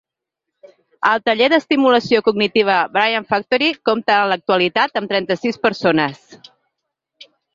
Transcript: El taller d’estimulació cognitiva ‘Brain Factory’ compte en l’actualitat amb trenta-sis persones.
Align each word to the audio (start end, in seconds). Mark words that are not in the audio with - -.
El 1.09 1.19
taller 1.29 1.49
d’estimulació 1.53 2.21
cognitiva 2.27 2.77
‘Brain 2.95 3.27
Factory’ 3.35 3.69
compte 3.91 4.15
en 4.15 4.31
l’actualitat 4.33 4.97
amb 5.01 5.13
trenta-sis 5.15 5.63
persones. 5.67 6.25